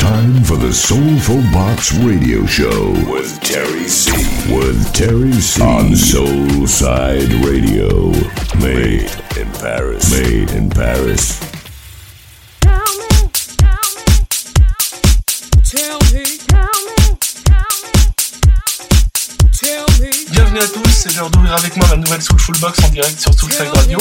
time 0.00 0.42
for 0.42 0.56
the 0.56 0.72
Soulful 0.72 1.40
Box 1.52 1.92
Radio 1.94 2.44
Show 2.46 2.90
with 3.10 3.40
Terry 3.40 3.88
C. 3.88 4.10
With 4.54 4.92
Terry 4.92 5.32
C. 5.32 5.62
On 5.62 5.92
Soulside 5.92 7.30
Radio. 7.44 8.10
Made 8.60 9.10
in 9.36 9.50
Paris. 9.52 10.10
Made 10.10 10.50
in 10.52 10.70
Paris. 10.70 11.53
D'ouvrir 21.22 21.54
avec 21.54 21.76
moi 21.76 21.86
la 21.90 21.96
nouvelle 21.96 22.20
Soulful 22.20 22.58
Box 22.58 22.78
en 22.84 22.88
direct 22.88 23.20
sur 23.20 23.32
Soulside 23.32 23.68
Radio. 23.72 23.98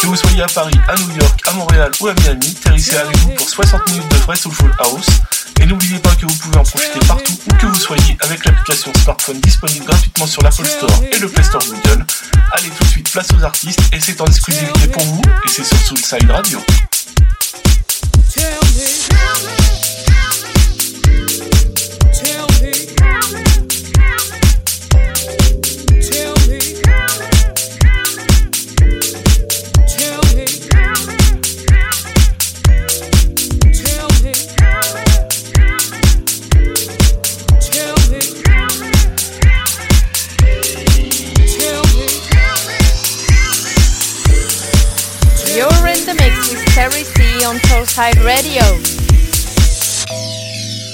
Que 0.00 0.06
vous 0.08 0.16
soyez 0.16 0.42
à 0.42 0.46
Paris, 0.46 0.74
à 0.88 0.96
New 0.96 1.10
York, 1.12 1.40
à 1.46 1.52
Montréal 1.52 1.92
ou 2.00 2.08
à 2.08 2.14
Miami, 2.14 2.56
C 2.76 2.96
avec 2.96 3.16
vous 3.18 3.30
pour 3.30 3.48
60 3.48 3.88
minutes 3.90 4.08
de 4.10 4.16
vrai 4.16 4.34
Soulful 4.34 4.72
House. 4.80 5.06
Et 5.60 5.66
n'oubliez 5.66 5.98
pas 6.00 6.14
que 6.16 6.26
vous 6.26 6.34
pouvez 6.34 6.58
en 6.58 6.64
profiter 6.64 6.98
partout 7.06 7.38
où 7.48 7.54
que 7.54 7.66
vous 7.66 7.76
soyez 7.76 8.16
avec 8.20 8.44
l'application 8.44 8.92
smartphone 9.04 9.40
disponible 9.40 9.84
gratuitement 9.84 10.26
sur 10.26 10.42
l'Apple 10.42 10.66
Store 10.66 11.02
et 11.12 11.18
le 11.18 11.28
Play 11.28 11.44
Store 11.44 11.62
Google. 11.64 12.04
Allez 12.52 12.68
tout 12.70 12.84
de 12.84 12.88
suite, 12.88 13.10
place 13.12 13.28
aux 13.38 13.44
artistes 13.44 13.80
et 13.92 14.00
c'est 14.00 14.20
en 14.20 14.26
exclusivité 14.26 14.88
pour 14.88 15.04
vous 15.04 15.22
et 15.44 15.48
c'est 15.48 15.64
sur 15.64 15.78
Soulside 15.78 16.30
Radio. 16.30 16.60
Mix 46.76 46.92
Terry 46.92 47.04
C 47.04 47.44
on 47.44 47.56
Soulside 47.56 48.24
Radio. 48.24 48.62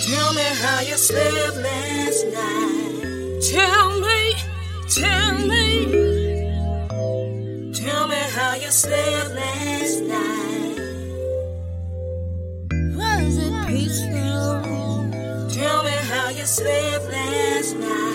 Tell 0.06 0.32
me 0.34 0.42
how 0.62 0.80
you 0.80 0.96
slept 0.96 1.56
last 1.56 2.26
night. 2.26 3.42
Tell 3.50 4.00
me, 4.00 4.34
tell 4.88 5.38
me. 5.46 5.86
Tell 7.72 8.08
me 8.08 8.16
how 8.36 8.54
you 8.54 8.70
slept 8.70 9.34
last 9.34 10.02
night. 10.02 10.78
Was 12.96 13.38
it 13.38 13.66
peaceful? 13.68 14.62
Tell 15.50 15.82
me 15.84 15.96
how 16.10 16.28
you 16.30 16.46
slept 16.46 17.04
last 17.10 17.76
night. 17.76 18.12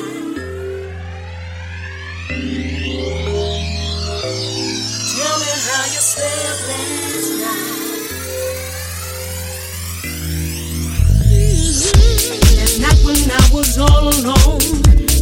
All 13.80 14.10
alone, 14.10 14.62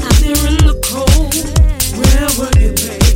out 0.02 0.16
there 0.22 0.48
in 0.48 0.58
the 0.64 0.80
cold, 0.82 1.36
where 1.98 2.30
were 2.40 2.60
you, 2.60 2.72
babe? 2.72 3.15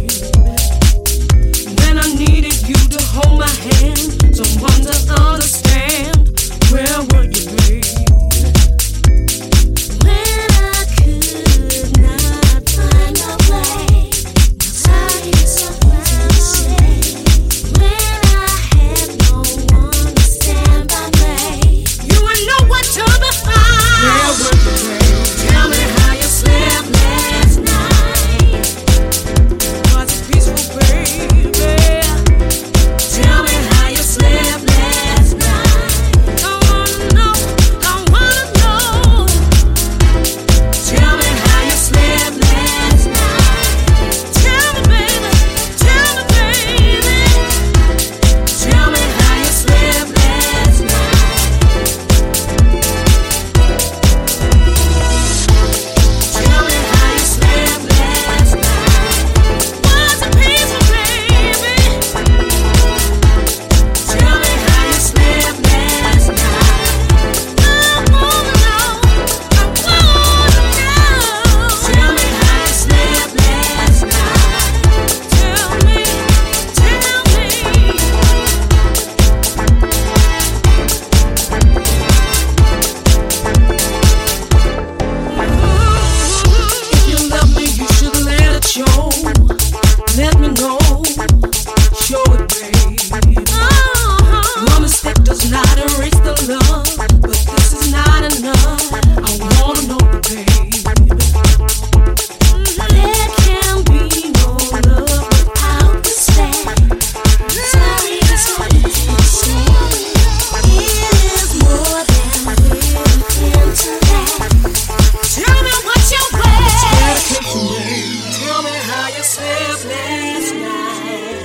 Last 119.42 120.54
night. 120.68 121.44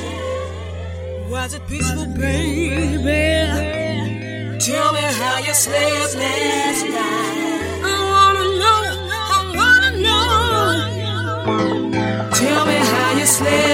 Was 1.31 1.55
it 1.55 1.63
peaceful, 1.67 2.07
baby? 2.07 3.23
Tell 4.61 4.93
me 4.93 5.01
how 5.21 5.37
you 5.47 5.55
slept 5.55 6.15
last 6.17 6.85
night. 6.87 7.61
I 7.83 7.95
wanna 8.13 8.47
know. 8.61 8.79
I 9.37 9.41
wanna 9.59 9.91
know. 10.07 10.27
Tell 12.41 12.65
me 12.67 12.77
how 12.93 13.11
you 13.19 13.27
slept 13.27 13.74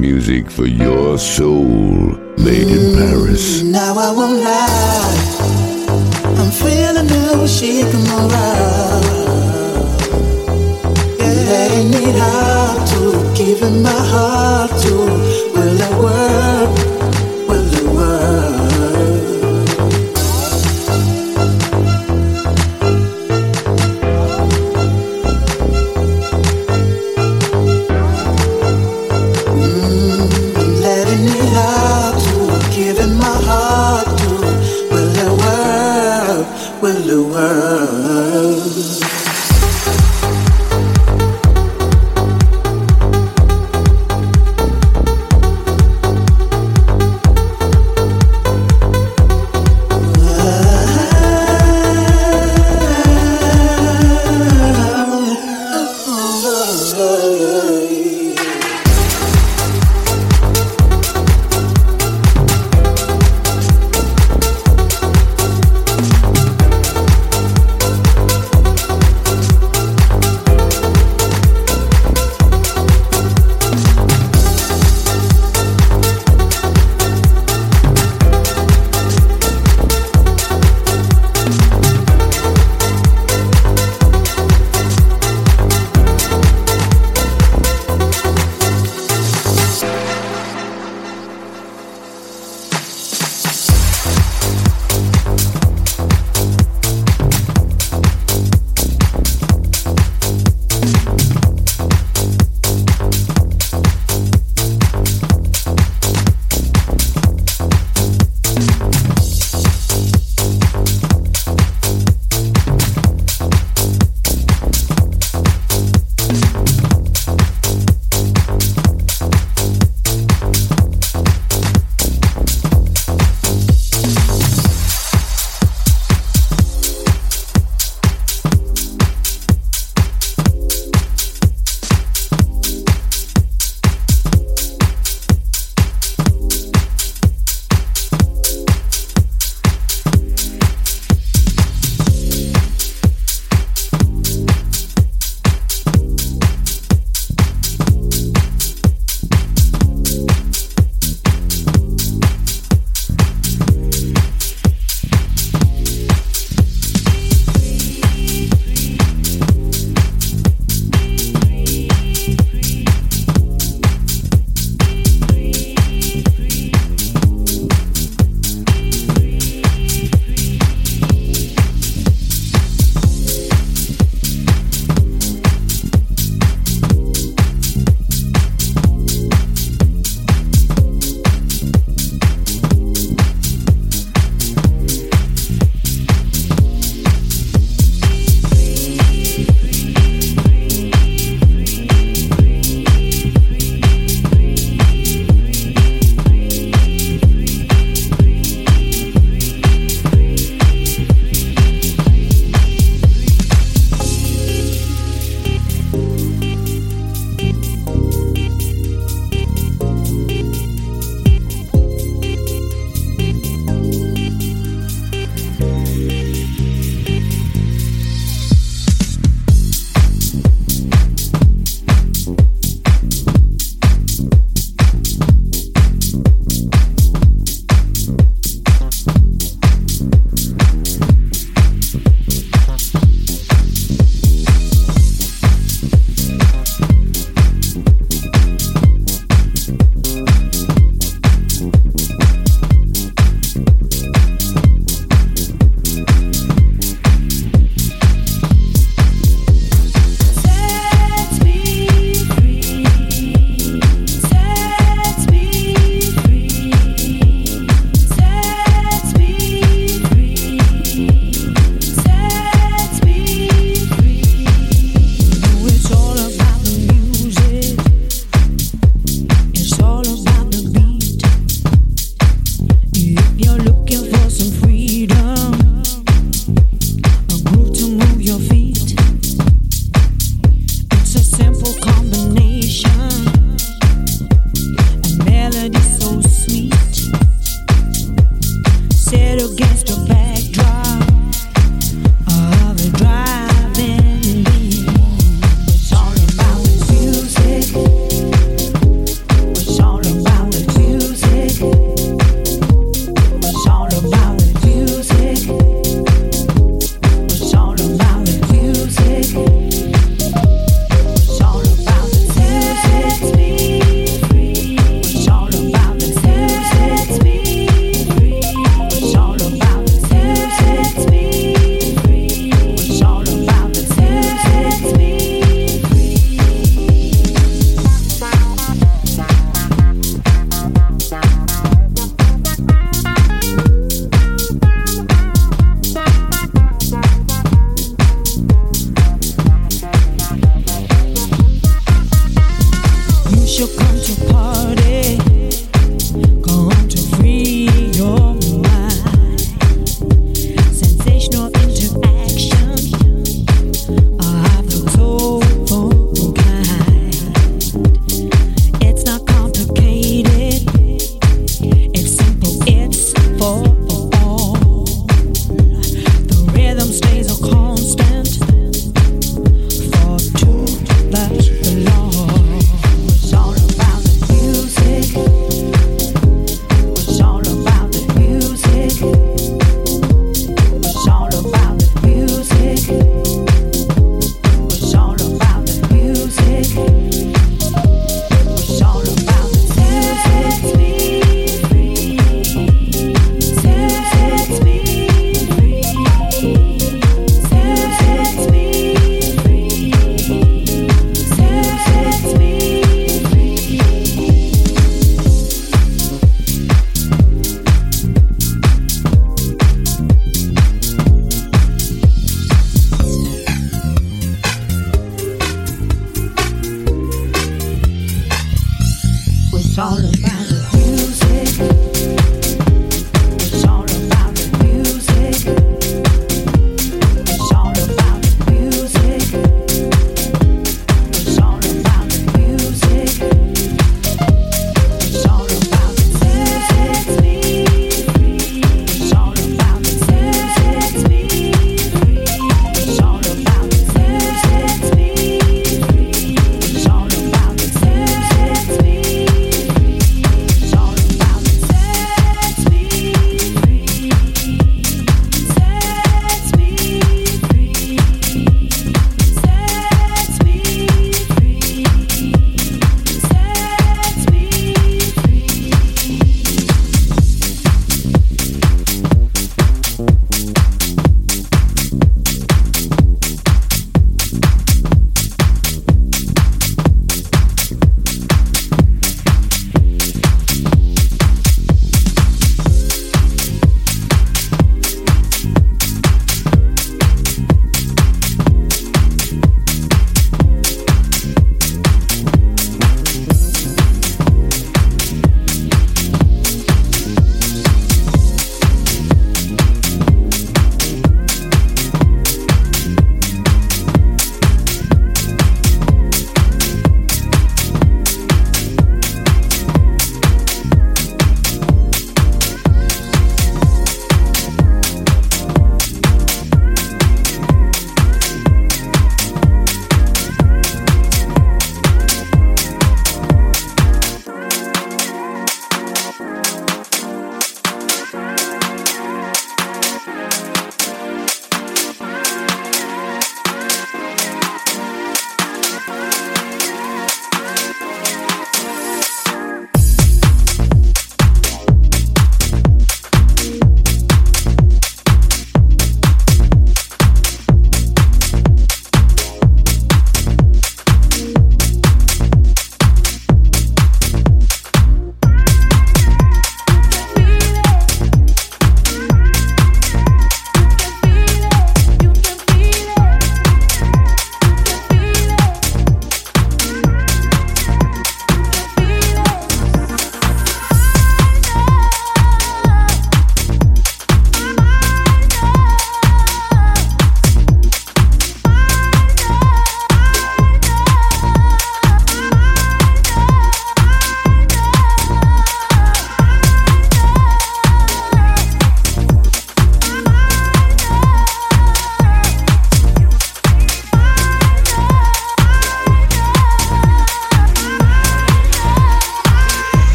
music 0.00 0.50
for 0.50 0.66
your 0.66 0.89